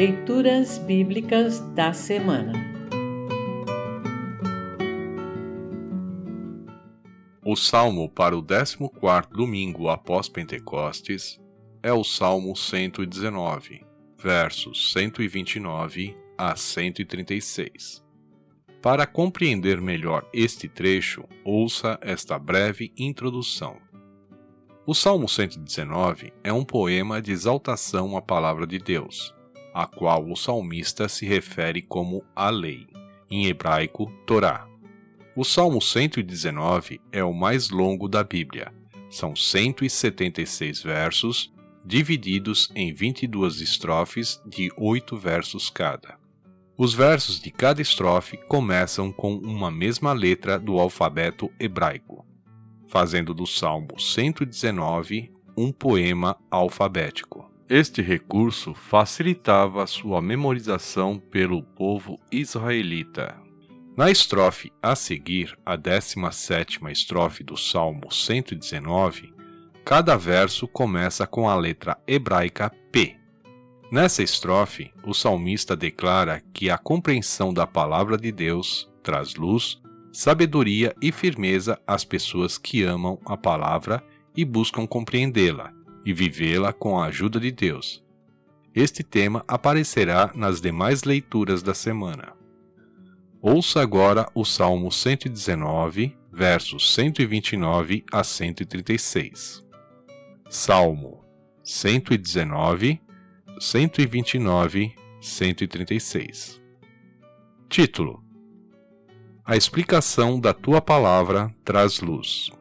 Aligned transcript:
Leituras 0.00 0.78
Bíblicas 0.78 1.60
da 1.74 1.92
Semana 1.92 2.54
O 7.44 7.54
salmo 7.54 8.08
para 8.08 8.34
o 8.34 8.42
14 8.42 8.78
domingo 9.30 9.90
após 9.90 10.26
Pentecostes 10.26 11.38
é 11.82 11.92
o 11.92 12.02
Salmo 12.02 12.56
119, 12.56 13.84
versos 14.16 14.90
129 14.94 16.16
a 16.38 16.56
136. 16.56 18.02
Para 18.80 19.06
compreender 19.06 19.82
melhor 19.82 20.26
este 20.32 20.66
trecho, 20.66 21.28
ouça 21.44 21.98
esta 22.00 22.38
breve 22.38 22.90
introdução. 22.96 23.76
O 24.86 24.94
Salmo 24.94 25.28
119 25.28 26.32
é 26.42 26.50
um 26.50 26.64
poema 26.64 27.20
de 27.20 27.32
exaltação 27.32 28.16
à 28.16 28.22
palavra 28.22 28.66
de 28.66 28.78
Deus, 28.78 29.38
a 29.74 29.86
qual 29.86 30.30
o 30.30 30.36
salmista 30.36 31.08
se 31.08 31.26
refere 31.26 31.82
como 31.82 32.24
a 32.34 32.50
lei, 32.50 32.86
em 33.30 33.46
hebraico, 33.46 34.12
Torá. 34.26 34.66
O 35.36 35.44
Salmo 35.44 35.80
119 35.80 37.00
é 37.12 37.22
o 37.22 37.32
mais 37.32 37.70
longo 37.70 38.08
da 38.08 38.24
Bíblia. 38.24 38.72
São 39.08 39.34
176 39.34 40.82
versos, 40.82 41.52
divididos 41.84 42.70
em 42.74 42.92
22 42.92 43.60
estrofes 43.60 44.40
de 44.46 44.70
8 44.76 45.16
versos 45.16 45.70
cada. 45.70 46.18
Os 46.76 46.94
versos 46.94 47.40
de 47.40 47.50
cada 47.50 47.80
estrofe 47.80 48.36
começam 48.36 49.12
com 49.12 49.34
uma 49.34 49.70
mesma 49.70 50.12
letra 50.12 50.58
do 50.58 50.78
alfabeto 50.78 51.50
hebraico 51.58 52.26
fazendo 52.90 53.32
do 53.32 53.46
Salmo 53.46 54.00
119 54.00 55.32
um 55.56 55.70
poema 55.70 56.36
alfabético. 56.50 57.39
Este 57.70 58.02
recurso 58.02 58.74
facilitava 58.74 59.86
sua 59.86 60.20
memorização 60.20 61.20
pelo 61.20 61.62
povo 61.62 62.18
israelita. 62.28 63.40
Na 63.96 64.10
estrofe 64.10 64.72
a 64.82 64.96
seguir, 64.96 65.56
a 65.64 65.78
17ª 65.78 66.90
estrofe 66.90 67.44
do 67.44 67.56
Salmo 67.56 68.12
119, 68.12 69.32
cada 69.84 70.16
verso 70.16 70.66
começa 70.66 71.28
com 71.28 71.48
a 71.48 71.54
letra 71.54 71.96
hebraica 72.08 72.72
P. 72.90 73.16
Nessa 73.92 74.24
estrofe, 74.24 74.90
o 75.04 75.14
salmista 75.14 75.76
declara 75.76 76.42
que 76.52 76.70
a 76.70 76.76
compreensão 76.76 77.54
da 77.54 77.68
palavra 77.68 78.18
de 78.18 78.32
Deus 78.32 78.90
traz 79.00 79.36
luz 79.36 79.80
sabedoria 80.12 80.92
e 81.00 81.12
firmeza 81.12 81.80
às 81.86 82.04
pessoas 82.04 82.58
que 82.58 82.82
amam 82.82 83.16
a 83.24 83.36
palavra 83.36 84.02
e 84.36 84.44
buscam 84.44 84.88
compreendê-la 84.88 85.79
e 86.04 86.12
vivê-la 86.12 86.72
com 86.72 86.98
a 86.98 87.06
ajuda 87.06 87.38
de 87.38 87.50
Deus. 87.50 88.04
Este 88.74 89.02
tema 89.02 89.44
aparecerá 89.48 90.30
nas 90.34 90.60
demais 90.60 91.04
leituras 91.04 91.62
da 91.62 91.74
semana. 91.74 92.32
Ouça 93.42 93.80
agora 93.80 94.28
o 94.34 94.44
Salmo 94.44 94.92
119, 94.92 96.16
versos 96.32 96.94
129 96.94 98.04
a 98.12 98.22
136. 98.22 99.64
Salmo 100.48 101.24
119, 101.62 103.00
129, 103.58 104.94
136. 105.20 106.60
Título: 107.68 108.30
a 109.50 109.56
explicação 109.56 110.38
da 110.38 110.54
tua 110.54 110.80
palavra 110.80 111.52
traz 111.64 111.98
luz. 111.98 112.52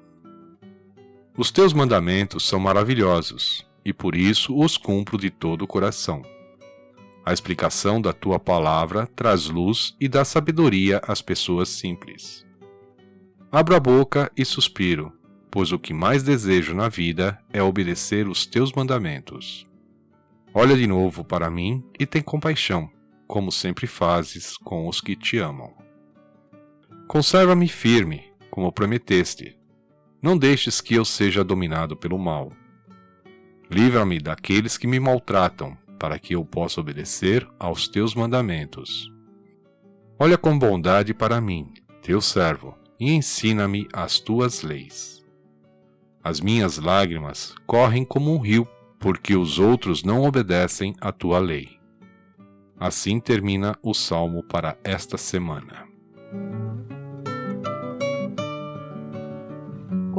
Os 1.40 1.52
teus 1.52 1.72
mandamentos 1.72 2.46
são 2.46 2.60
maravilhosos, 2.60 3.66
e 3.86 3.94
por 3.94 4.14
isso 4.14 4.54
os 4.60 4.76
cumpro 4.76 5.18
de 5.18 5.30
todo 5.30 5.62
o 5.62 5.68
coração. 5.68 6.22
A 7.26 7.32
explicação 7.32 8.02
da 8.02 8.12
tua 8.12 8.38
palavra 8.38 9.08
traz 9.16 9.46
luz 9.46 9.96
e 10.02 10.10
dá 10.10 10.26
sabedoria 10.26 11.00
às 11.08 11.22
pessoas 11.22 11.70
simples. 11.70 12.46
Abro 13.50 13.74
a 13.74 13.80
boca 13.80 14.30
e 14.36 14.44
suspiro, 14.44 15.14
pois 15.50 15.72
o 15.72 15.80
que 15.80 15.94
mais 15.94 16.24
desejo 16.24 16.76
na 16.76 16.90
vida 16.90 17.40
é 17.54 17.64
obedecer 17.64 18.28
os 18.28 18.46
teus 18.46 18.74
mandamentos. 18.74 19.66
Olha 20.54 20.76
de 20.76 20.86
novo 20.86 21.24
para 21.24 21.50
mim 21.50 21.82
e 21.98 22.06
tem 22.06 22.22
compaixão, 22.22 22.92
como 23.26 23.50
sempre 23.50 23.88
fazes 23.88 24.58
com 24.58 24.90
os 24.90 25.00
que 25.00 25.16
te 25.16 25.38
amam. 25.38 25.74
Conserva-me 27.08 27.70
firme, 27.70 28.26
como 28.52 28.74
prometeste. 28.74 29.58
Não 30.22 30.38
deixes 30.38 30.82
que 30.82 30.96
eu 30.96 31.06
seja 31.06 31.44
dominado 31.44 31.96
pelo 31.96 32.18
mal. 32.18 32.52
Livra-me 33.72 34.20
daqueles 34.20 34.78
que 34.78 34.88
me 34.88 35.00
maltratam, 35.00 35.78
para 35.98 36.18
que 36.18 36.36
eu 36.36 36.44
possa 36.44 36.82
obedecer 36.82 37.48
aos 37.60 37.88
teus 37.88 38.16
mandamentos. 38.16 39.12
Olha 40.18 40.38
com 40.38 40.58
bondade 40.58 41.14
para 41.14 41.40
mim, 41.40 41.74
teu 42.02 42.20
servo, 42.20 42.76
e 43.00 43.12
ensina-me 43.12 43.88
as 43.94 44.20
tuas 44.20 44.62
leis. 44.64 45.24
As 46.22 46.42
minhas 46.42 46.78
lágrimas 46.78 47.56
correm 47.66 48.04
como 48.04 48.34
um 48.34 48.38
rio, 48.38 48.68
porque 49.00 49.36
os 49.36 49.58
outros 49.58 50.04
não 50.04 50.24
obedecem 50.24 50.94
à 51.00 51.12
tua 51.12 51.40
lei. 51.40 51.80
Assim 52.78 53.20
termina 53.20 53.78
o 53.82 53.94
salmo 53.94 54.44
para 54.44 54.78
esta 54.84 55.18
semana. 55.18 55.88